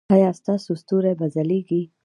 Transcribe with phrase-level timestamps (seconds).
[0.15, 1.81] ایا ستاسو ستوري به ځلیږي؟